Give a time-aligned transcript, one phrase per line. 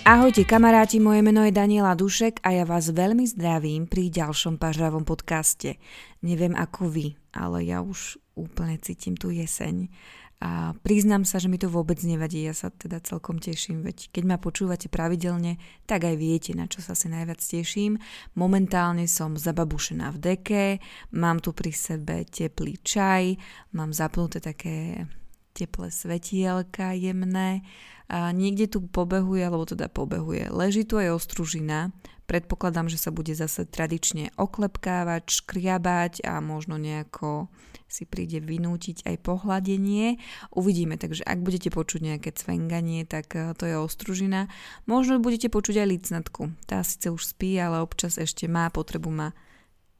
[0.00, 5.04] Ahojte kamaráti, moje meno je Daniela Dušek a ja vás veľmi zdravím pri ďalšom pažravom
[5.04, 5.76] podcaste.
[6.24, 7.06] Neviem ako vy,
[7.36, 9.92] ale ja už úplne cítim tú jeseň.
[10.40, 14.24] A priznám sa, že mi to vôbec nevadí, ja sa teda celkom teším, veď keď
[14.24, 18.00] ma počúvate pravidelne, tak aj viete, na čo sa si najviac teším.
[18.40, 20.64] Momentálne som zababušená v deke,
[21.12, 23.36] mám tu pri sebe teplý čaj,
[23.76, 25.04] mám zapnuté také
[25.52, 27.60] teplé svetielka jemné
[28.10, 30.50] a niekde tu pobehuje, alebo teda pobehuje.
[30.50, 31.94] Leží tu aj ostružina.
[32.26, 37.50] Predpokladám, že sa bude zase tradične oklepkávať, škriabať a možno nejako
[37.90, 40.18] si príde vynútiť aj pohľadenie.
[40.54, 44.46] Uvidíme, takže ak budete počuť nejaké cvenganie, tak e, to je ostružina.
[44.86, 46.54] Možno budete počuť aj licnatku.
[46.70, 49.34] Tá síce už spí, ale občas ešte má potrebu ma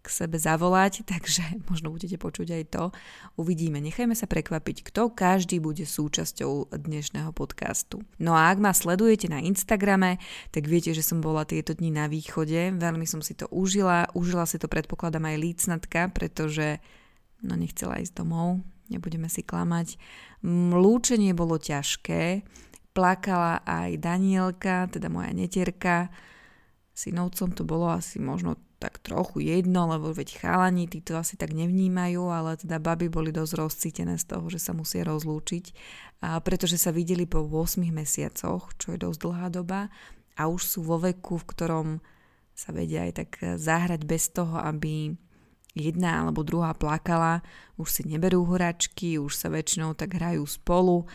[0.01, 2.85] k sebe zavolať, takže možno budete počuť aj to.
[3.37, 8.01] Uvidíme, nechajme sa prekvapiť, kto každý bude súčasťou dnešného podcastu.
[8.17, 10.17] No a ak ma sledujete na Instagrame,
[10.53, 14.49] tak viete, že som bola tieto dni na východe, veľmi som si to užila, užila
[14.49, 16.81] si to predpokladám aj lícnatka, pretože
[17.45, 20.01] no nechcela ísť domov, nebudeme si klamať.
[20.73, 22.45] Lúčenie bolo ťažké,
[22.97, 26.11] plakala aj Danielka, teda moja netierka,
[26.93, 31.53] synovcom to bolo asi možno tak trochu jedno, lebo veď chalani, tí to asi tak
[31.53, 35.65] nevnímajú, ale teda baby boli dosť rozcítené z toho, že sa musia rozlúčiť,
[36.25, 39.93] a pretože sa videli po 8 mesiacoch, čo je dosť dlhá doba
[40.41, 41.89] a už sú vo veku, v ktorom
[42.57, 45.13] sa vedia aj tak zahrať bez toho, aby
[45.77, 47.45] jedna alebo druhá plakala,
[47.77, 51.07] už si neberú horačky, už sa väčšinou tak hrajú spolu.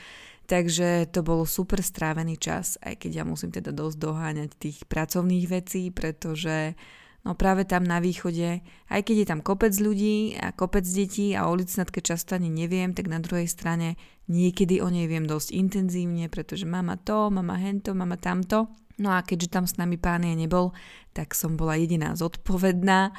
[0.46, 5.46] Takže to bol super strávený čas, aj keď ja musím teda dosť doháňať tých pracovných
[5.50, 6.78] vecí, pretože
[7.26, 11.50] No práve tam na východe, aj keď je tam kopec ľudí a kopec detí a
[11.50, 13.98] o licnatke často ani neviem, tak na druhej strane
[14.30, 18.70] niekedy o nej viem dosť intenzívne, pretože mama to, mama hento, mama tamto.
[19.02, 20.72] No a keďže tam s nami pán je nebol,
[21.12, 23.12] tak som bola jediná zodpovedná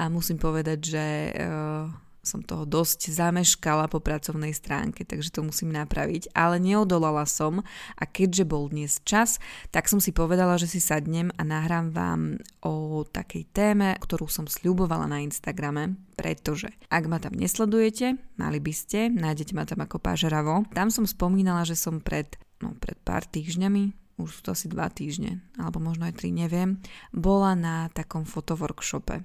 [0.00, 1.04] a musím povedať, že
[1.36, 1.86] uh,
[2.20, 7.64] som toho dosť zameškala po pracovnej stránke, takže to musím napraviť, ale neodolala som
[7.96, 9.40] a keďže bol dnes čas,
[9.72, 12.20] tak som si povedala, že si sadnem a nahrám vám
[12.60, 18.72] o takej téme, ktorú som sľubovala na Instagrame, pretože ak ma tam nesledujete, mali by
[18.76, 20.68] ste, nájdete ma tam ako pážeravo.
[20.76, 24.92] Tam som spomínala, že som pred, no, pred pár týždňami, už sú to asi dva
[24.92, 26.76] týždne, alebo možno aj tri, neviem,
[27.08, 29.24] bola na takom fotoworkshope.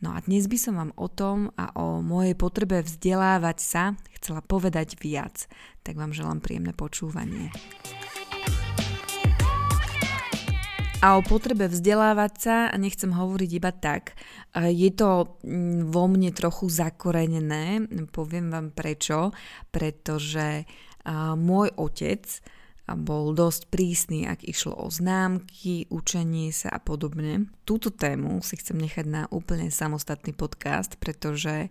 [0.00, 3.82] No a dnes by som vám o tom a o mojej potrebe vzdelávať sa
[4.16, 5.44] chcela povedať viac.
[5.84, 7.52] Tak vám želám príjemné počúvanie.
[11.04, 14.16] A o potrebe vzdelávať sa, nechcem hovoriť iba tak,
[14.56, 19.36] je to mm, vo mne trochu zakorenené, poviem vám prečo,
[19.68, 20.64] pretože
[21.36, 22.24] môj otec
[22.98, 27.46] bol dosť prísny, ak išlo o známky, učenie sa a podobne.
[27.62, 31.70] Túto tému si chcem nechať na úplne samostatný podcast, pretože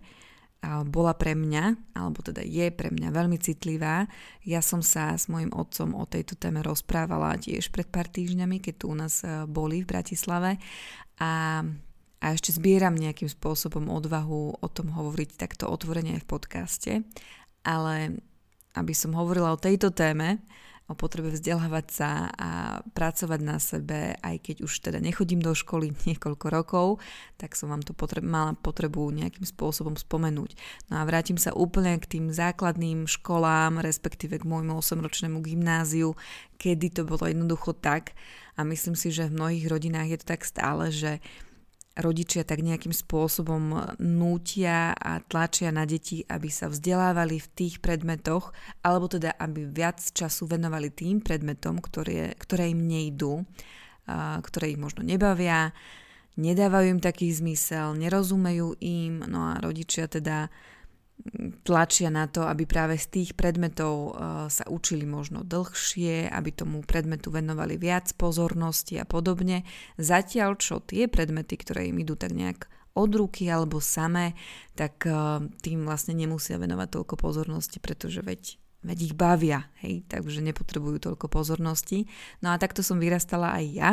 [0.92, 4.04] bola pre mňa, alebo teda je pre mňa veľmi citlivá.
[4.44, 8.74] Ja som sa s mojim otcom o tejto téme rozprávala tiež pred pár týždňami, keď
[8.76, 10.60] tu u nás e, boli v Bratislave
[11.16, 11.64] a,
[12.20, 16.92] a ešte zbieram nejakým spôsobom odvahu o tom hovoriť takto otvorene v podcaste,
[17.64, 18.20] ale
[18.76, 20.44] aby som hovorila o tejto téme,
[20.90, 22.50] o potrebe vzdelávať sa a
[22.82, 26.86] pracovať na sebe, aj keď už teda nechodím do školy niekoľko rokov,
[27.38, 30.58] tak som vám to potreb, mala potrebu nejakým spôsobom spomenúť.
[30.90, 36.18] No a vrátim sa úplne k tým základným školám, respektíve k môjmu 8-ročnému gymnáziu,
[36.58, 38.18] kedy to bolo jednoducho tak
[38.58, 41.22] a myslím si, že v mnohých rodinách je to tak stále, že
[41.98, 48.54] rodičia tak nejakým spôsobom nútia a tlačia na deti, aby sa vzdelávali v tých predmetoch,
[48.86, 53.42] alebo teda aby viac času venovali tým predmetom, ktoré, ktoré im nejdú,
[54.42, 55.74] ktoré ich možno nebavia,
[56.38, 60.48] nedávajú im taký zmysel, nerozumejú im, no a rodičia teda
[61.62, 64.12] tlačia na to, aby práve z tých predmetov uh,
[64.48, 69.64] sa učili možno dlhšie, aby tomu predmetu venovali viac pozornosti a podobne.
[70.00, 74.34] Zatiaľ, čo tie predmety, ktoré im idú tak nejak od ruky alebo samé,
[74.74, 80.40] tak uh, tým vlastne nemusia venovať toľko pozornosti, pretože veď veď ich bavia, hej, takže
[80.40, 82.08] nepotrebujú toľko pozornosti.
[82.40, 83.90] No a takto som vyrastala aj ja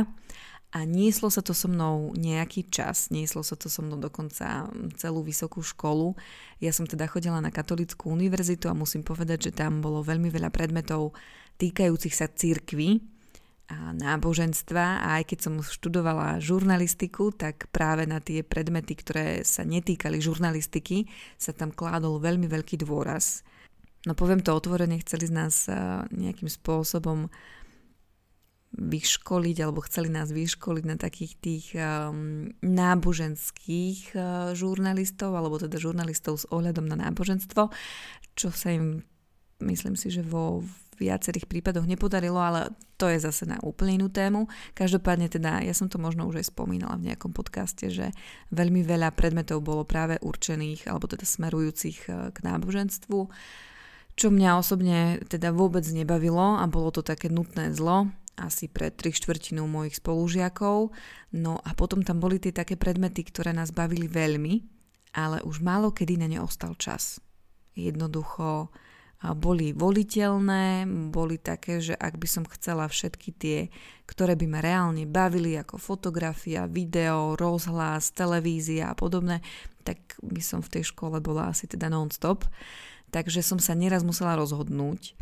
[0.75, 4.67] a nieslo sa to so mnou nejaký čas, nieslo sa to so mnou dokonca
[4.99, 6.19] celú vysokú školu.
[6.59, 10.51] Ja som teda chodila na katolickú univerzitu a musím povedať, že tam bolo veľmi veľa
[10.51, 11.15] predmetov
[11.55, 12.99] týkajúcich sa církvy
[13.67, 19.63] a náboženstva a aj keď som študovala žurnalistiku, tak práve na tie predmety, ktoré sa
[19.67, 21.07] netýkali žurnalistiky,
[21.39, 23.43] sa tam kládol veľmi veľký dôraz.
[24.07, 25.55] No poviem to otvorene, chceli z nás
[26.15, 27.27] nejakým spôsobom
[28.77, 36.37] vyškoliť, alebo chceli nás vyškoliť na takých tých um, náboženských uh, žurnalistov, alebo teda žurnalistov
[36.37, 37.73] s ohľadom na náboženstvo,
[38.37, 39.01] čo sa im,
[39.65, 40.61] myslím si, že vo
[40.97, 44.49] viacerých prípadoch nepodarilo, ale to je zase na úplne inú tému.
[44.73, 48.13] Každopádne teda, ja som to možno už aj spomínala v nejakom podcaste, že
[48.49, 53.19] veľmi veľa predmetov bolo práve určených, alebo teda smerujúcich uh, k náboženstvu,
[54.17, 59.09] čo mňa osobne teda vôbec nebavilo a bolo to také nutné zlo, asi pre tri
[59.11, 60.93] štvrtinu mojich spolužiakov.
[61.33, 64.53] No a potom tam boli tie také predmety, ktoré nás bavili veľmi,
[65.17, 67.17] ale už málo kedy na ne ostal čas.
[67.73, 68.69] Jednoducho
[69.17, 73.59] boli voliteľné, boli také, že ak by som chcela všetky tie,
[74.05, 79.41] ktoré by ma reálne bavili, ako fotografia, video, rozhlas, televízia a podobné,
[79.81, 82.45] tak by som v tej škole bola asi teda non-stop.
[83.09, 85.17] Takže som sa neraz musela rozhodnúť,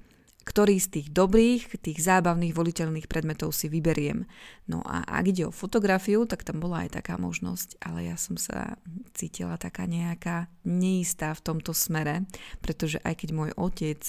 [0.46, 4.30] ktorý z tých dobrých, tých zábavných, voliteľných predmetov si vyberiem.
[4.70, 8.38] No a ak ide o fotografiu, tak tam bola aj taká možnosť, ale ja som
[8.38, 8.78] sa
[9.18, 12.30] cítila taká nejaká neistá v tomto smere,
[12.62, 14.02] pretože aj keď môj otec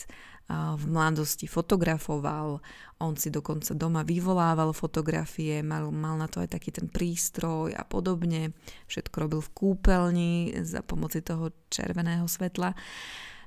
[0.46, 2.62] v mladosti fotografoval,
[3.02, 7.82] on si dokonca doma vyvolával fotografie, mal, mal na to aj taký ten prístroj a
[7.82, 8.54] podobne,
[8.86, 10.32] všetko robil v kúpeľni
[10.62, 12.78] za pomoci toho červeného svetla.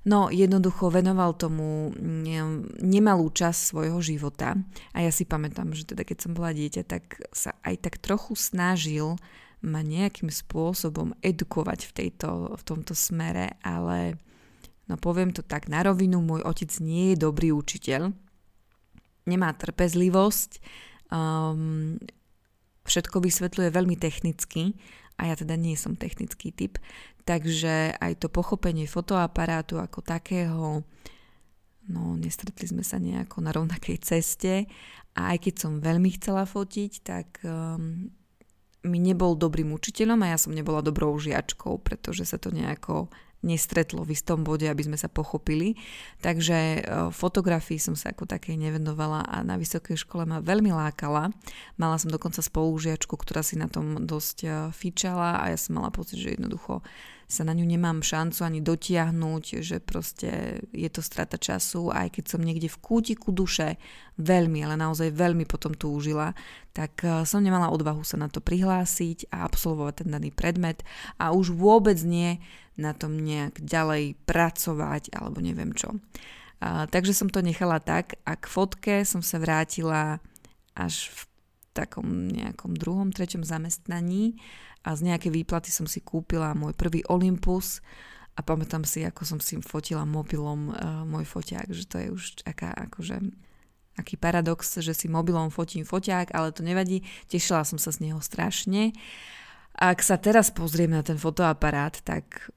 [0.08, 1.92] No jednoducho venoval tomu
[2.80, 4.56] nemalú časť svojho života.
[4.96, 8.40] A ja si pamätám, že teda keď som bola dieťa, tak sa aj tak trochu
[8.40, 9.20] snažil
[9.60, 14.16] ma nejakým spôsobom edukovať v, tejto, v tomto smere, ale
[14.88, 18.16] no poviem to tak na rovinu, môj otec nie je dobrý učiteľ,
[19.28, 20.64] nemá trpezlivosť,
[21.12, 22.00] um,
[22.88, 24.80] všetko vysvetľuje veľmi technicky
[25.20, 26.80] a ja teda nie som technický typ,
[27.30, 30.82] takže aj to pochopenie fotoaparátu ako takého,
[31.86, 34.66] no nestretli sme sa nejako na rovnakej ceste.
[35.14, 38.10] A aj keď som veľmi chcela fotiť, tak um,
[38.82, 44.04] mi nebol dobrým učiteľom a ja som nebola dobrou žiačkou, pretože sa to nejako nestretlo
[44.04, 45.80] v istom bode, aby sme sa pochopili.
[46.20, 46.80] Takže e,
[47.16, 51.32] fotografii som sa ako takej nevenovala a na vysokej škole ma veľmi lákala.
[51.80, 55.92] Mala som dokonca spolužiačku, ktorá si na tom dosť e, fičala a ja som mala
[55.94, 56.84] pocit, že jednoducho
[57.30, 62.26] sa na ňu nemám šancu ani dotiahnuť, že proste je to strata času aj keď
[62.26, 63.78] som niekde v kútiku duše
[64.18, 66.34] veľmi, ale naozaj veľmi potom túžila,
[66.74, 70.82] tak e, som nemala odvahu sa na to prihlásiť a absolvovať ten daný predmet
[71.22, 72.42] a už vôbec nie
[72.80, 76.00] na tom nejak ďalej pracovať alebo neviem čo.
[76.60, 80.24] A, takže som to nechala tak a k fotke som sa vrátila
[80.76, 81.20] až v
[81.76, 84.40] takom nejakom druhom, treťom zamestnaní
[84.84, 87.84] a z nejakej výplaty som si kúpila môj prvý Olympus
[88.36, 92.24] a pamätám si, ako som si fotila mobilom uh, môj foťák, že to je už
[92.48, 93.20] aká akože
[94.00, 98.24] aký paradox, že si mobilom fotím foťák, ale to nevadí, tešila som sa z neho
[98.24, 98.96] strašne.
[99.76, 102.48] Ak sa teraz pozriem na ten fotoaparát, tak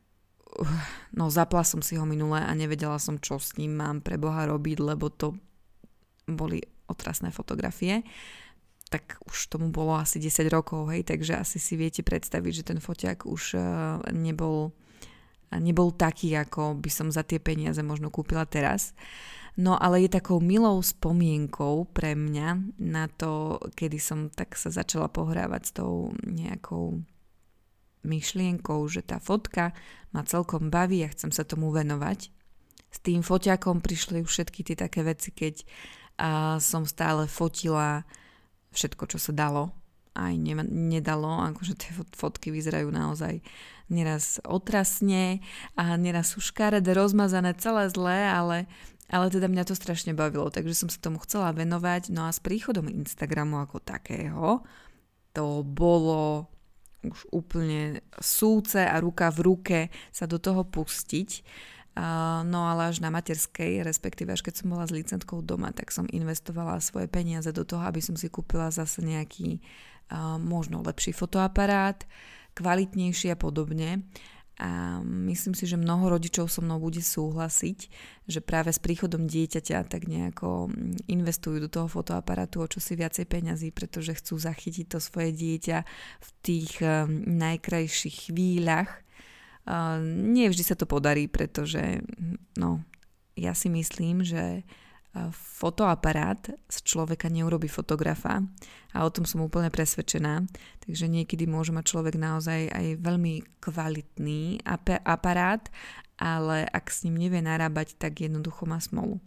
[1.18, 4.44] no zapla som si ho minule a nevedela som, čo s ním mám pre Boha
[4.48, 5.36] robiť, lebo to
[6.28, 8.04] boli otrasné fotografie.
[8.92, 12.78] Tak už tomu bolo asi 10 rokov, hej, takže asi si viete predstaviť, že ten
[12.78, 13.64] foťák už uh,
[14.12, 14.76] nebol,
[15.48, 18.92] nebol taký, ako by som za tie peniaze možno kúpila teraz.
[19.56, 25.12] No ale je takou milou spomienkou pre mňa na to, kedy som tak sa začala
[25.12, 27.04] pohrávať s tou nejakou
[28.02, 29.74] myšlienkou, že tá fotka
[30.10, 32.30] ma celkom baví a chcem sa tomu venovať.
[32.92, 35.64] S tým foťakom prišli už všetky tie také veci, keď
[36.20, 38.04] a som stále fotila
[38.76, 39.72] všetko, čo sa dalo.
[40.12, 43.40] Aj ne, nedalo, akože tie fotky vyzerajú naozaj
[43.88, 45.40] neraz otrasne
[45.76, 48.58] a neraz sú škaredé, rozmazané, celé zlé, ale,
[49.08, 52.12] ale teda mňa to strašne bavilo, takže som sa tomu chcela venovať.
[52.12, 54.64] No a s príchodom Instagramu ako takého,
[55.32, 56.52] to bolo
[57.02, 59.80] už úplne súce a ruka v ruke
[60.14, 61.42] sa do toho pustiť.
[62.48, 66.08] No ale až na materskej, respektíve až keď som bola s licentkou doma, tak som
[66.08, 69.60] investovala svoje peniaze do toho, aby som si kúpila zase nejaký
[70.40, 72.08] možno lepší fotoaparát,
[72.56, 74.08] kvalitnejší a podobne.
[74.60, 77.78] A myslím si, že mnoho rodičov so mnou bude súhlasiť,
[78.28, 83.24] že práve s príchodom dieťaťa tak nejako mm, investujú do toho fotoaparátu o čosi viacej
[83.26, 85.78] peňazí, pretože chcú zachytiť to svoje dieťa
[86.20, 87.08] v tých um,
[87.40, 89.02] najkrajších chvíľach.
[90.02, 92.02] Nie vždy sa to podarí, pretože
[92.58, 92.82] no,
[93.38, 94.66] ja si myslím, že
[95.32, 96.40] fotoaparát
[96.72, 98.40] z človeka neurobi fotografa
[98.96, 100.48] a o tom som úplne presvedčená.
[100.80, 104.64] Takže niekedy môže mať človek naozaj aj veľmi kvalitný
[105.04, 105.68] aparát,
[106.16, 109.20] ale ak s ním nevie narábať, tak jednoducho má smolu.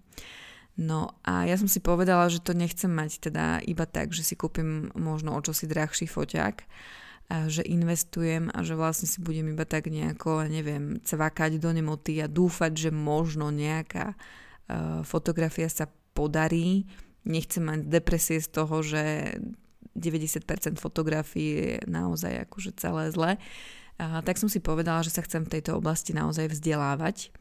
[0.75, 4.35] No a ja som si povedala, že to nechcem mať teda iba tak, že si
[4.35, 6.55] kúpim možno o čosi drahší foťák,
[7.47, 12.27] že investujem a že vlastne si budem iba tak nejako, neviem, cvakať do nemoty a
[12.27, 14.44] dúfať, že možno nejaká uh,
[15.05, 16.89] fotografia sa podarí.
[17.25, 19.35] Nechcem mať depresie z toho, že
[19.97, 23.31] 90% fotografií je naozaj akože celé zle.
[23.97, 27.31] Tak som si povedala, že sa chcem v tejto oblasti naozaj vzdelávať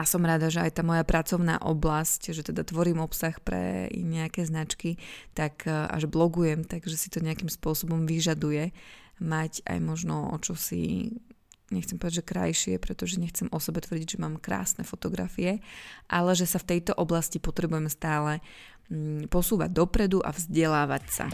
[0.00, 4.48] a som rada, že aj tá moja pracovná oblasť, že teda tvorím obsah pre nejaké
[4.48, 4.96] značky,
[5.36, 8.72] tak e, až blogujem, takže si to nejakým spôsobom vyžaduje
[9.20, 11.12] mať aj možno o čo si
[11.72, 15.64] nechcem povedať, že krajšie, pretože nechcem o sebe tvrdiť, že mám krásne fotografie,
[16.06, 18.44] ale že sa v tejto oblasti potrebujem stále
[18.92, 21.26] mm, posúvať dopredu a vzdelávať sa.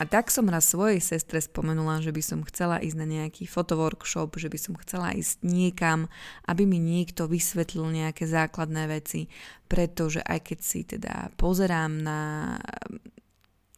[0.00, 4.32] A tak som raz svojej sestre spomenula, že by som chcela ísť na nejaký fotoworkshop,
[4.40, 6.08] že by som chcela ísť niekam,
[6.48, 9.28] aby mi niekto vysvetlil nejaké základné veci,
[9.68, 12.20] pretože aj keď si teda pozerám na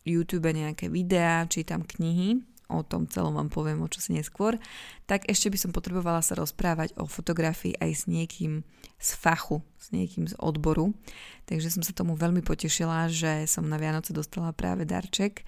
[0.06, 4.56] YouTube nejaké videá, čítam knihy, o tom celom vám poviem o čosi neskôr,
[5.04, 8.64] tak ešte by som potrebovala sa rozprávať o fotografii aj s niekým
[8.96, 10.96] z fachu, s niekým z odboru.
[11.44, 15.44] Takže som sa tomu veľmi potešila, že som na Vianoce dostala práve darček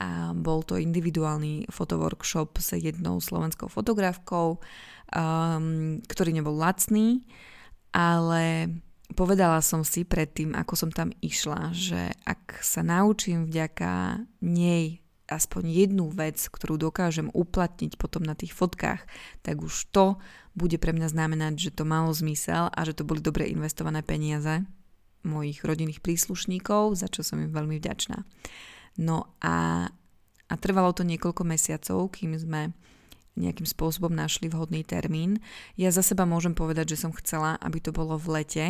[0.00, 7.28] a bol to individuálny fotoworkshop s jednou slovenskou fotografkou, um, ktorý nebol lacný,
[7.92, 8.72] ale
[9.12, 14.99] povedala som si predtým, ako som tam išla, že ak sa naučím vďaka nej
[15.30, 19.06] aspoň jednu vec, ktorú dokážem uplatniť potom na tých fotkách,
[19.46, 20.18] tak už to
[20.58, 24.66] bude pre mňa znamenať, že to malo zmysel a že to boli dobre investované peniaze
[25.22, 28.24] mojich rodinných príslušníkov, za čo som im veľmi vďačná.
[28.98, 29.86] No a,
[30.48, 32.74] a trvalo to niekoľko mesiacov, kým sme
[33.40, 35.40] nejakým spôsobom našli vhodný termín.
[35.80, 38.66] Ja za seba môžem povedať, že som chcela, aby to bolo v lete,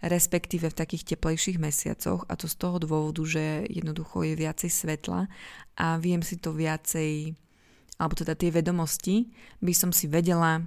[0.00, 5.28] respektíve v takých teplejších mesiacoch a to z toho dôvodu, že jednoducho je viacej svetla
[5.76, 7.36] a viem si to viacej,
[8.00, 9.28] alebo teda tie vedomosti
[9.60, 10.64] by som si vedela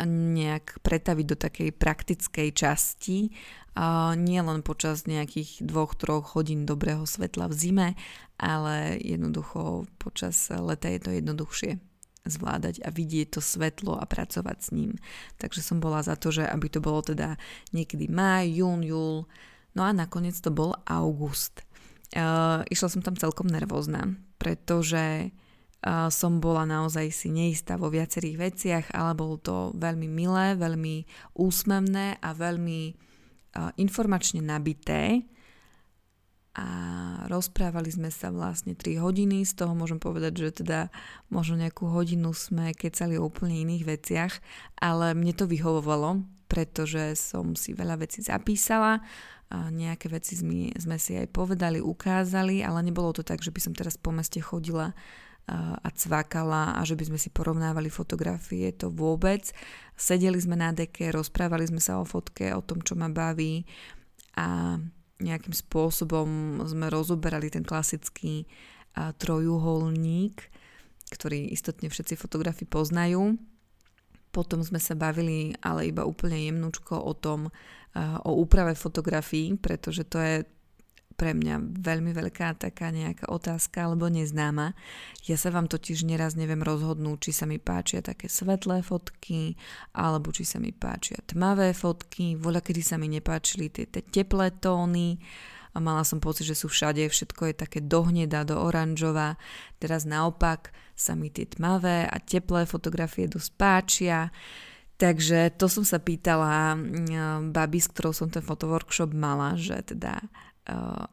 [0.00, 3.28] nejak pretaviť do takej praktickej časti,
[4.16, 7.88] nie len počas nejakých dvoch, troch hodín dobrého svetla v zime,
[8.40, 11.89] ale jednoducho počas leta je to jednoduchšie
[12.26, 14.96] zvládať a vidieť to svetlo a pracovať s ním.
[15.40, 17.40] Takže som bola za to, že aby to bolo teda
[17.72, 19.28] niekedy maj, jún, júl,
[19.72, 21.64] no a nakoniec to bol august.
[22.10, 25.30] Uh, išla som tam celkom nervózna, pretože
[26.12, 31.08] som bola naozaj si neistá vo viacerých veciach, ale bolo to veľmi milé, veľmi
[31.40, 32.80] úsmevné a veľmi
[33.80, 35.24] informačne nabité
[36.60, 36.68] a
[37.32, 40.92] rozprávali sme sa vlastne 3 hodiny, z toho môžem povedať, že teda
[41.32, 44.32] možno nejakú hodinu sme kecali o úplne iných veciach,
[44.76, 46.20] ale mne to vyhovovalo,
[46.52, 49.00] pretože som si veľa vecí zapísala,
[49.50, 53.74] a nejaké veci sme, si aj povedali, ukázali, ale nebolo to tak, že by som
[53.74, 54.94] teraz po meste chodila
[55.82, 59.50] a cvakala a že by sme si porovnávali fotografie, to vôbec.
[59.98, 63.66] Sedeli sme na deke, rozprávali sme sa o fotke, o tom, čo ma baví
[64.38, 64.78] a
[65.20, 68.48] nejakým spôsobom sme rozoberali ten klasický
[68.96, 70.40] trojuholník,
[71.14, 73.38] ktorý istotne všetci fotografi poznajú.
[74.30, 77.50] Potom sme sa bavili, ale iba úplne jemnúčko o tom,
[78.22, 80.46] o úprave fotografií, pretože to je
[81.20, 84.72] pre mňa veľmi veľká taká nejaká otázka alebo neznáma.
[85.28, 89.60] Ja sa vám totiž neraz neviem rozhodnúť, či sa mi páčia také svetlé fotky,
[89.92, 94.48] alebo či sa mi páčia tmavé fotky, voľa kedy sa mi nepáčili tie, tie teplé
[94.56, 95.20] tóny
[95.70, 99.36] a mala som pocit, že sú všade, všetko je také dohneda, do oranžova.
[99.76, 104.18] Teraz naopak sa mi tie tmavé a teplé fotografie dosť páčia.
[104.98, 110.20] Takže to som sa pýtala mm, babi, s ktorou som ten fotoworkshop mala, že teda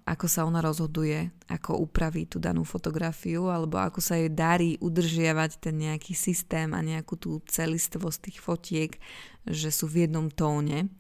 [0.06, 5.63] ako sa ona rozhoduje, ako upraví tú danú fotografiu, alebo ako sa jej darí udržiavať
[5.63, 8.92] ten nejaký systém a nejakú tú celistvosť tých fotiek,
[9.48, 10.92] že sú v jednom tóne.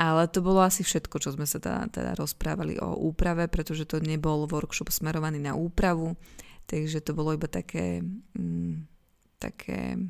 [0.00, 4.00] Ale to bolo asi všetko, čo sme sa teda, teda rozprávali o úprave, pretože to
[4.00, 6.16] nebol workshop smerovaný na úpravu,
[6.64, 8.00] takže to bolo iba také,
[8.36, 8.88] mm,
[9.36, 10.00] také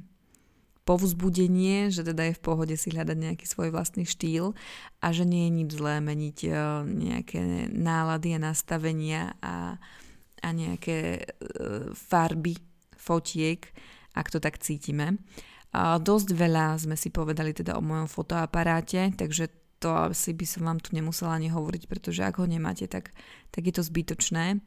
[0.91, 4.59] povzbudenie, že teda je v pohode si hľadať nejaký svoj vlastný štýl
[4.99, 6.51] a že nie je nič zlé meniť e,
[6.83, 9.79] nejaké nálady a nastavenia a,
[10.43, 11.25] a nejaké e,
[11.95, 12.59] farby
[12.99, 13.63] fotiek,
[14.19, 15.23] ak to tak cítime.
[15.71, 19.47] A dosť veľa sme si povedali teda o mojom fotoaparáte, takže
[19.79, 23.15] to asi by som vám tu nemusela ani hovoriť, pretože ak ho nemáte, tak,
[23.55, 24.59] tak je to zbytočné.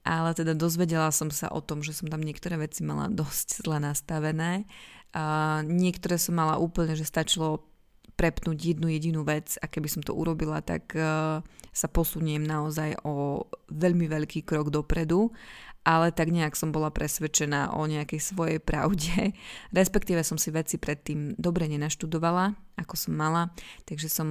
[0.00, 3.80] Ale teda dozvedela som sa o tom, že som tam niektoré veci mala dosť zle
[3.80, 4.68] nastavené
[5.14, 7.66] a niektoré som mala úplne, že stačilo
[8.14, 11.40] prepnúť jednu jedinú vec a keby som to urobila, tak uh,
[11.72, 15.32] sa posuniem naozaj o veľmi veľký krok dopredu
[15.80, 19.32] ale tak nejak som bola presvedčená o nejakej svojej pravde.
[19.78, 23.52] Respektíve som si veci predtým dobre nenaštudovala, ako som mala,
[23.88, 24.28] takže som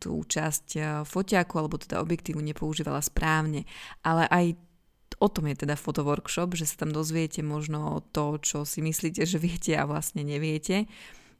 [0.00, 3.68] tú časť eh, foťáku alebo teda objektívu nepoužívala správne.
[4.00, 4.56] Ale aj
[5.18, 9.38] o tom je teda fotoworkshop, že sa tam dozviete možno to, čo si myslíte, že
[9.42, 10.86] viete a vlastne neviete.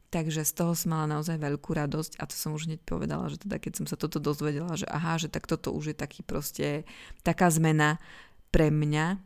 [0.09, 3.45] Takže z toho som mala naozaj veľkú radosť a to som už hneď povedala, že
[3.45, 6.89] teda keď som sa toto dozvedela, že aha, že tak toto už je taký proste
[7.21, 8.01] taká zmena
[8.49, 9.21] pre mňa,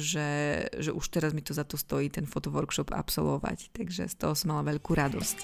[0.00, 0.30] že,
[0.80, 3.68] že už teraz mi to za to stojí ten fotoworkshop absolvovať.
[3.76, 5.38] Takže z toho som mala veľkú radosť.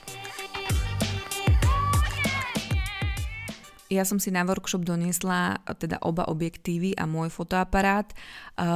[3.93, 8.17] Ja som si na workshop doniesla teda oba objektívy a môj fotoaparát.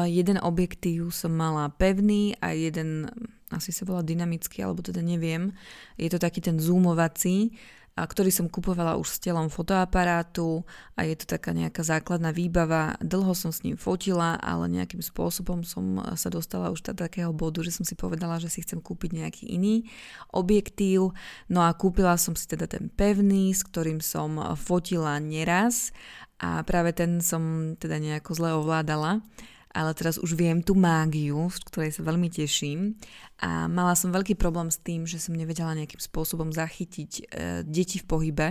[0.04, 3.08] jeden objektív som mala pevný a jeden
[3.48, 5.56] asi sa volá dynamický, alebo teda neviem.
[5.96, 7.56] Je to taký ten zoomovací
[7.98, 10.62] a ktorý som kupovala už s telom fotoaparátu
[10.94, 12.94] a je to taká nejaká základná výbava.
[13.02, 17.58] Dlho som s ním fotila, ale nejakým spôsobom som sa dostala už do takého bodu,
[17.66, 19.90] že som si povedala, že si chcem kúpiť nejaký iný
[20.30, 21.10] objektív.
[21.50, 25.90] No a kúpila som si teda ten pevný, s ktorým som fotila neraz
[26.38, 29.26] a práve ten som teda nejako zle ovládala
[29.72, 32.96] ale teraz už viem tú mágiu, z ktorej sa veľmi teším.
[33.44, 37.22] A mala som veľký problém s tým, že som nevedela nejakým spôsobom zachytiť e,
[37.68, 38.48] deti v pohybe.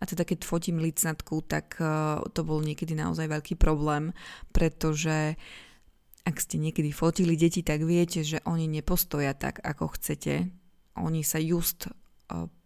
[0.00, 1.84] A teda keď fotím licnatku, tak e,
[2.32, 4.16] to bol niekedy naozaj veľký problém,
[4.50, 5.36] pretože
[6.24, 10.48] ak ste niekedy fotili deti, tak viete, že oni nepostoja tak, ako chcete.
[10.96, 11.92] Oni sa just e,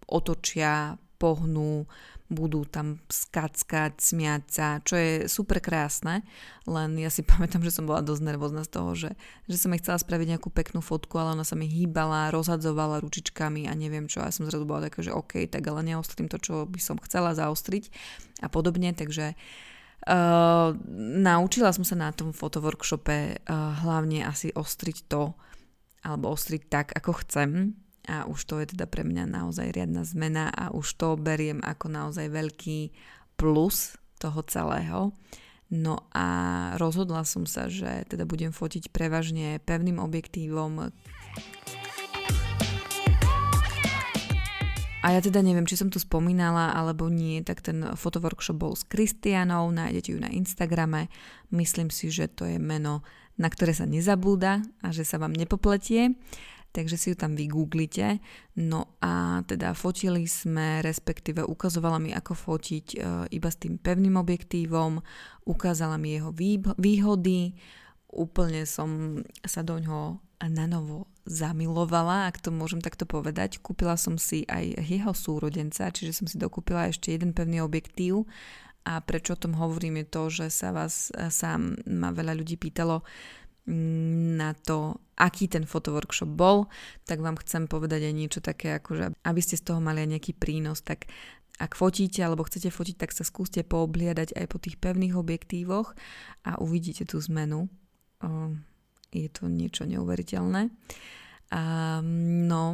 [0.06, 1.90] otočia, pohnú,
[2.32, 6.24] budú tam skackať, smiať sa, čo je super krásne,
[6.64, 9.10] len ja si pamätám, že som bola dosť nervózna z toho, že,
[9.44, 13.68] že som jej chcela spraviť nejakú peknú fotku, ale ona sa mi hýbala, rozhadzovala ručičkami
[13.68, 16.64] a neviem čo, a som zrazu bola taká, že OK, tak ale neostrím to, čo
[16.64, 17.92] by som chcela zaostriť
[18.40, 19.36] a podobne, takže
[20.04, 20.76] Uh,
[21.24, 25.32] naučila som sa na tom fotoworkshope uh, hlavne asi ostriť to,
[26.04, 27.72] alebo ostriť tak, ako chcem,
[28.04, 31.88] a už to je teda pre mňa naozaj riadna zmena a už to beriem ako
[31.88, 32.92] naozaj veľký
[33.40, 35.00] plus toho celého.
[35.72, 36.26] No a
[36.76, 40.92] rozhodla som sa, že teda budem fotiť prevažne pevným objektívom.
[45.04, 48.88] A ja teda neviem, či som tu spomínala alebo nie, tak ten fotoworkshop bol s
[48.88, 51.12] Kristianou, nájdete ju na Instagrame.
[51.52, 53.04] Myslím si, že to je meno,
[53.36, 56.16] na ktoré sa nezabúda a že sa vám nepopletie
[56.74, 58.18] takže si ju tam vygooglite.
[58.58, 62.96] No a teda fotili sme, respektíve ukazovala mi, ako fotiť e,
[63.30, 64.98] iba s tým pevným objektívom,
[65.46, 66.34] ukázala mi jeho
[66.74, 67.54] výhody,
[68.10, 70.18] úplne som sa do ňoho
[70.50, 73.62] na novo zamilovala, ak to môžem takto povedať.
[73.62, 78.26] Kúpila som si aj jeho súrodenca, čiže som si dokúpila ešte jeden pevný objektív
[78.84, 82.60] a prečo o tom hovorím je to, že sa vás e, sám ma veľa ľudí
[82.60, 83.00] pýtalo,
[83.66, 86.68] na to, aký ten fotoworkshop bol,
[87.08, 90.32] tak vám chcem povedať aj niečo také, akože aby ste z toho mali aj nejaký
[90.36, 91.08] prínos, tak
[91.56, 95.94] ak fotíte alebo chcete fotiť, tak sa skúste poobliadať aj po tých pevných objektívoch
[96.42, 97.70] a uvidíte tú zmenu.
[99.14, 100.74] Je to niečo neuveriteľné.
[101.54, 102.64] No,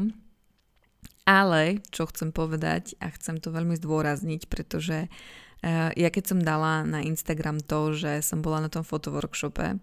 [1.28, 5.08] ale čo chcem povedať a chcem to veľmi zdôrazniť, pretože e,
[5.92, 9.76] ja keď som dala na Instagram to, že som bola na tom fotoworkshope,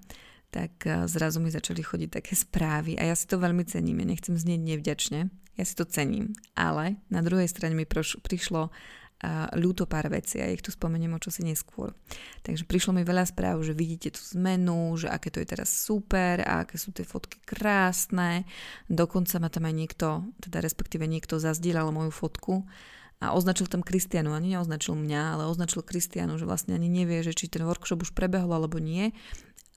[0.52, 4.08] tak eh, zrazu mi začali chodiť také správy a ja si to veľmi cením, ja
[4.08, 5.20] nechcem znieť nevďačne,
[5.58, 10.46] ja si to cením, ale na druhej strane mi prišlo uh, ľúto pár vecí a
[10.54, 11.98] ich tu spomeniem o čosi neskôr.
[12.46, 16.46] Takže prišlo mi veľa správ, že vidíte tú zmenu, že aké to je teraz super
[16.46, 18.46] a aké sú tie fotky krásne.
[18.86, 20.08] Dokonca ma tam aj niekto,
[20.46, 22.70] teda respektíve niekto zazdieľal moju fotku
[23.18, 27.34] a označil tam Kristianu, ani neoznačil mňa, ale označil Kristianu, že vlastne ani nevie, že
[27.34, 29.10] či ten workshop už prebehol alebo nie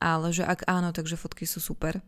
[0.00, 2.00] ale že ak áno, takže fotky sú super.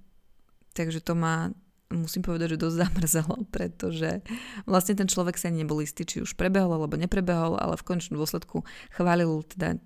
[0.72, 1.52] Takže to ma
[1.92, 4.24] musím povedať, že dosť zamrzelo, pretože
[4.64, 8.64] vlastne ten človek sa nebol istý, či už prebehol alebo neprebehol, ale v končnom dôsledku
[8.96, 9.76] chválil teda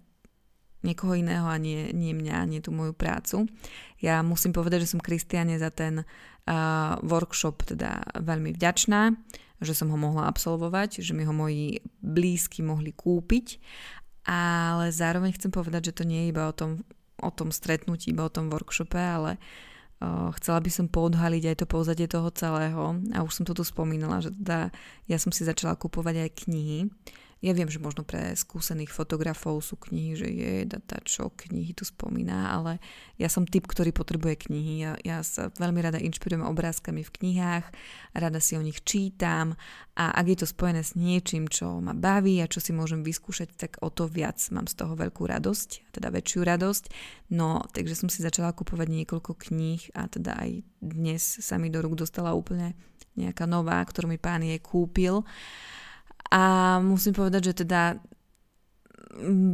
[0.86, 3.50] niekoho iného a nie, nie mňa, nie tú moju prácu.
[3.98, 9.10] Ja musím povedať, že som Kristiane za ten uh, workshop teda veľmi vďačná,
[9.58, 13.58] že som ho mohla absolvovať, že mi ho moji blízky mohli kúpiť,
[14.30, 16.86] ale zároveň chcem povedať, že to nie je iba o tom
[17.22, 19.40] o tom stretnutí, iba o tom workshope, ale
[20.36, 23.00] chcela by som poodhaliť aj to pozadie toho celého.
[23.16, 24.68] A už som to tu spomínala, že teda
[25.08, 26.92] ja som si začala kupovať aj knihy,
[27.44, 31.84] Ja viem, že možno pre skúsených fotografov sú knihy, že je data, čo knihy tu
[31.84, 32.80] spomína, ale
[33.20, 34.74] ja som typ, ktorý potrebuje knihy.
[34.80, 37.66] Ja, ja sa veľmi rada inšpirujem obrázkami v knihách,
[38.16, 39.52] rada si o nich čítam
[39.92, 43.52] a ak je to spojené s niečím, čo ma baví a čo si môžem vyskúšať,
[43.52, 46.84] tak o to viac mám z toho veľkú radosť, teda väčšiu radosť.
[47.36, 51.84] No, takže som si začala kupovať niekoľko kníh a teda aj dnes sa mi do
[51.84, 52.72] rúk dostala úplne
[53.16, 55.20] nejaká nová, ktorú mi pán jej kúpil.
[56.32, 58.00] A musím povedať, že teda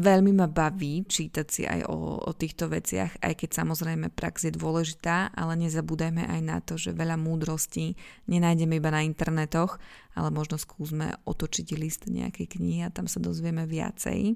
[0.03, 4.53] veľmi ma baví čítať si aj o, o týchto veciach, aj keď samozrejme prax je
[4.55, 7.95] dôležitá, ale nezabúdajme aj na to, že veľa múdrostí
[8.27, 9.79] nenájdeme iba na internetoch,
[10.19, 14.35] ale možno skúsme otočiť list nejakej knihy a tam sa dozvieme viacej.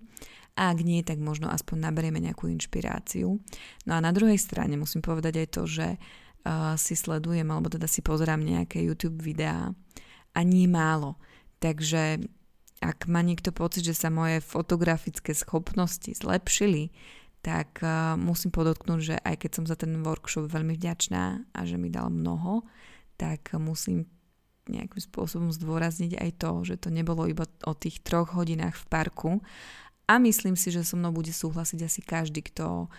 [0.57, 3.37] A ak nie, tak možno aspoň naberieme nejakú inšpiráciu.
[3.85, 7.85] No a na druhej strane musím povedať aj to, že uh, si sledujem, alebo teda
[7.85, 9.69] si pozerám nejaké YouTube videá
[10.33, 11.21] a nie málo
[11.67, 12.23] Takže
[12.79, 16.95] ak má niekto pocit, že sa moje fotografické schopnosti zlepšili,
[17.43, 21.75] tak uh, musím podotknúť, že aj keď som za ten workshop veľmi vďačná a že
[21.75, 22.63] mi dal mnoho,
[23.19, 24.07] tak musím
[24.71, 29.31] nejakým spôsobom zdôrazniť aj to, že to nebolo iba o tých troch hodinách v parku
[30.07, 32.91] a myslím si, že so mnou bude súhlasiť asi každý, kto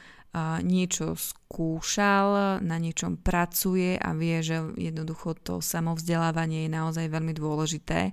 [0.62, 8.12] niečo skúšal, na niečom pracuje a vie, že jednoducho to samovzdelávanie je naozaj veľmi dôležité.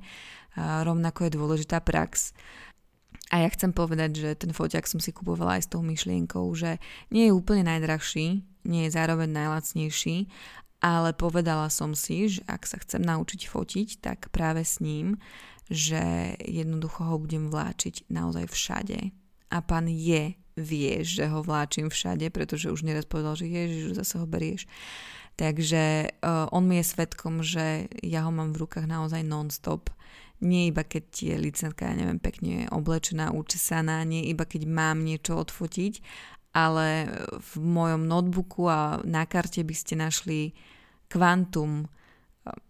[0.58, 2.34] Rovnako je dôležitá prax.
[3.32, 6.78] A ja chcem povedať, že ten foťak som si kupovala aj s tou myšlienkou, že
[7.10, 10.30] nie je úplne najdrahší, nie je zároveň najlacnejší,
[10.84, 15.16] ale povedala som si, že ak sa chcem naučiť fotiť, tak práve s ním,
[15.72, 19.00] že jednoducho ho budem vláčiť naozaj všade.
[19.48, 24.20] A pán je vieš, že ho vláčim všade, pretože už neraz povedal, že ježiš, zase
[24.20, 24.68] ho berieš.
[25.34, 29.90] Takže uh, on mi je svetkom, že ja ho mám v rukách naozaj non-stop.
[30.44, 35.40] Nie iba keď je licentka, ja neviem, pekne oblečená, učesaná, nie iba keď mám niečo
[35.40, 36.04] odfotiť,
[36.54, 40.54] ale v mojom notebooku a na karte by ste našli
[41.10, 41.88] kvantum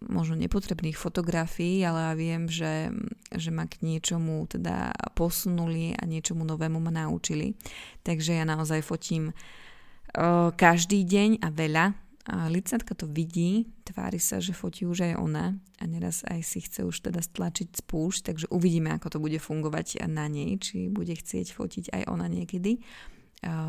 [0.07, 2.95] možno nepotrebných fotografií, ale ja viem, že,
[3.35, 7.59] že ma k niečomu teda posunuli a niečomu novému ma naučili.
[8.07, 11.85] Takže ja naozaj fotím uh, každý deň a veľa.
[12.25, 16.65] A licentka to vidí, tvári sa, že fotí už aj ona a neraz aj si
[16.65, 21.13] chce už teda stlačiť spúšť, takže uvidíme, ako to bude fungovať na nej, či bude
[21.13, 22.81] chcieť fotiť aj ona niekedy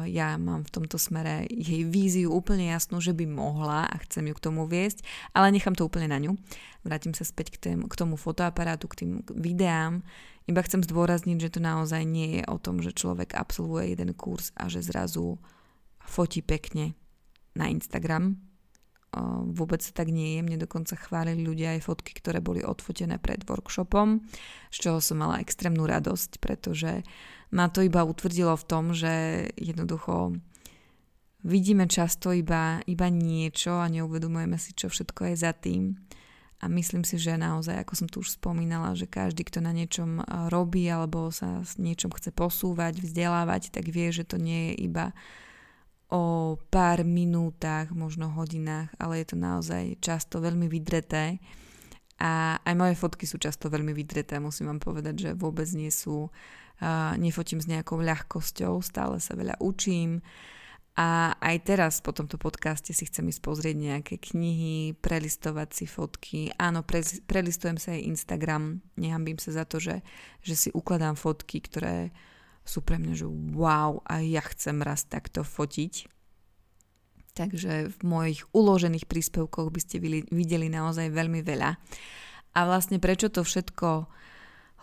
[0.07, 4.33] ja mám v tomto smere jej víziu úplne jasnú, že by mohla a chcem ju
[4.35, 5.03] k tomu viesť,
[5.35, 6.39] ale nechám to úplne na ňu.
[6.85, 10.05] Vrátim sa späť k, tém, k tomu fotoaparátu, k tým videám.
[10.45, 14.53] Iba chcem zdôrazniť, že to naozaj nie je o tom, že človek absolvuje jeden kurz
[14.55, 15.41] a že zrazu
[16.05, 16.93] fotí pekne
[17.57, 18.37] na Instagram.
[19.55, 20.41] Vôbec tak nie je.
[20.43, 24.19] Mne dokonca chválili ľudia aj fotky, ktoré boli odfotené pred workshopom,
[24.73, 29.47] z čoho som mala extrémnu radosť, pretože uh, ma to iba utvrdilo v tom, že
[29.55, 30.35] jednoducho
[31.47, 35.95] vidíme často iba, iba niečo a neuvedomujeme si, čo všetko je za tým.
[36.63, 40.23] A myslím si, že naozaj, ako som tu už spomínala, že každý, kto na niečom
[40.49, 45.11] robí alebo sa s niečom chce posúvať, vzdelávať, tak vie, že to nie je iba
[46.13, 51.41] o pár minútach, možno hodinách, ale je to naozaj často veľmi vydreté.
[52.21, 56.31] A aj moje fotky sú často veľmi vydreté, musím vám povedať, že vôbec nie sú
[56.31, 60.23] uh, nefotím s nejakou ľahkosťou, stále sa veľa učím.
[60.95, 66.55] A aj teraz po tomto podcaste si chcem ísť pozrieť nejaké knihy, prelistovať si fotky.
[66.55, 68.79] Áno, pre, prelistujem sa aj Instagram.
[68.95, 69.99] Nehambím sa za to, že,
[70.39, 72.15] že si ukladám fotky, ktoré
[72.65, 76.09] sú pre mňa, že wow, a ja chcem raz takto fotiť.
[77.37, 80.01] Takže v mojich uložených príspevkoch by ste
[80.33, 81.77] videli naozaj veľmi veľa.
[82.55, 84.07] A vlastne prečo to všetko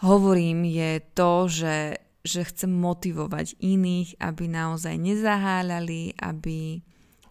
[0.05, 1.77] hovorím, je to, že,
[2.23, 6.85] že chcem motivovať iných, aby naozaj nezaháľali, aby,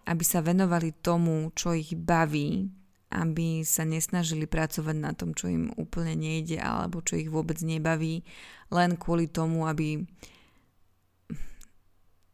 [0.09, 2.73] aby sa venovali tomu, čo ich baví,
[3.11, 8.23] aby sa nesnažili pracovať na tom, čo im úplne nejde alebo čo ich vôbec nebaví,
[8.71, 10.01] len kvôli tomu, aby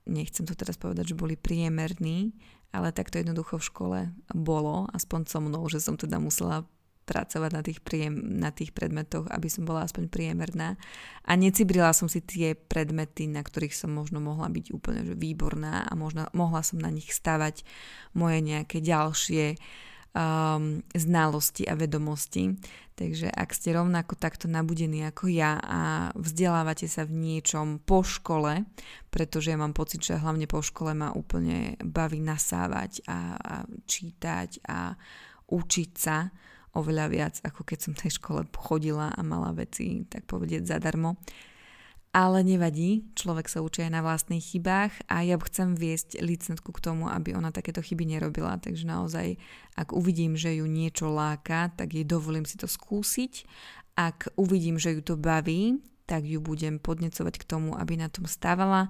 [0.07, 2.33] nechcem to teraz povedať, že boli priemerní,
[2.71, 3.99] ale tak to jednoducho v škole
[4.31, 6.67] bolo, aspoň so mnou, že som teda musela
[7.07, 10.75] pracovať na tých, príjem, na tých predmetoch, aby som bola aspoň priemerná.
[11.23, 15.87] A necibrila som si tie predmety, na ktorých som možno mohla byť úplne že výborná
[15.87, 17.63] a možno, mohla som na nich stavať
[18.11, 19.55] moje nejaké ďalšie
[20.17, 22.58] um, znalosti a vedomosti.
[22.97, 28.65] Takže ak ste rovnako takto nabudení ako ja a vzdelávate sa v niečom po škole,
[29.13, 33.53] pretože ja mám pocit, že hlavne po škole ma úplne baví nasávať a, a
[33.86, 34.97] čítať a
[35.45, 36.34] učiť sa,
[36.73, 41.17] oveľa viac, ako keď som v tej škole chodila a mala veci, tak povedieť, zadarmo.
[42.15, 46.81] Ale nevadí, človek sa učí aj na vlastných chybách a ja chcem viesť licnetku k
[46.81, 48.57] tomu, aby ona takéto chyby nerobila.
[48.57, 49.37] Takže naozaj,
[49.77, 53.45] ak uvidím, že ju niečo láka, tak jej dovolím si to skúsiť.
[53.99, 58.25] Ak uvidím, že ju to baví, tak ju budem podnecovať k tomu, aby na tom
[58.25, 58.89] stávala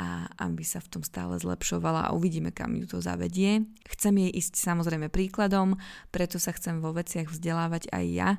[0.00, 3.68] a aby sa v tom stále zlepšovala a uvidíme, kam ju to zavedie.
[3.84, 5.76] Chcem jej ísť samozrejme príkladom,
[6.08, 8.30] preto sa chcem vo veciach vzdelávať aj ja.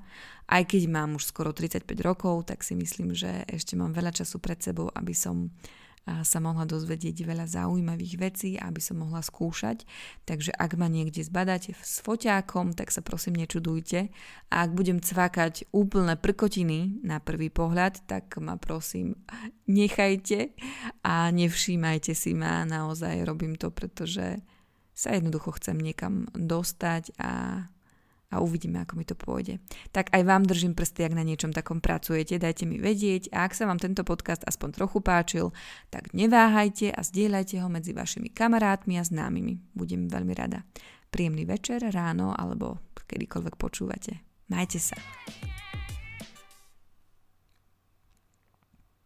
[0.50, 4.42] Aj keď mám už skoro 35 rokov, tak si myslím, že ešte mám veľa času
[4.42, 5.54] pred sebou, aby som
[6.02, 9.86] sa mohla dozvedieť veľa zaujímavých vecí, aby som mohla skúšať.
[10.26, 14.10] Takže ak ma niekde zbadáte s foťákom, tak sa prosím nečudujte.
[14.50, 19.14] A ak budem cvakať úplné prkotiny na prvý pohľad, tak ma prosím
[19.70, 20.58] nechajte
[21.06, 22.66] a nevšímajte si ma.
[22.66, 24.42] Naozaj robím to, pretože
[24.98, 27.66] sa jednoducho chcem niekam dostať a
[28.32, 29.60] a uvidíme, ako mi to pôjde.
[29.92, 33.54] Tak aj vám držím prsty, ak na niečom takom pracujete, dajte mi vedieť a ak
[33.54, 35.46] sa vám tento podcast aspoň trochu páčil,
[35.92, 39.76] tak neváhajte a zdieľajte ho medzi vašimi kamarátmi a známymi.
[39.76, 40.64] Budem veľmi rada.
[41.12, 42.80] Príjemný večer, ráno alebo
[43.12, 44.24] kedykoľvek počúvate.
[44.48, 44.96] Majte sa.